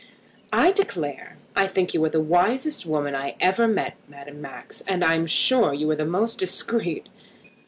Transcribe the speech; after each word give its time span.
"I 0.51 0.71
declare 0.71 1.37
I 1.55 1.67
think 1.67 1.93
you 1.93 2.03
are 2.05 2.09
the 2.09 2.19
wisest 2.19 2.87
woman 2.87 3.13
I 3.13 3.35
ever 3.39 3.67
met, 3.67 3.97
Madame 4.09 4.41
Max. 4.41 4.81
I 4.89 5.13
am 5.13 5.27
sure 5.27 5.75
you 5.75 5.87
are 5.91 5.95
the 5.95 6.05
most 6.07 6.39
discreet. 6.39 7.07